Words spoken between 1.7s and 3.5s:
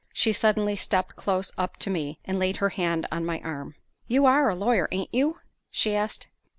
to me, and laid her hand on my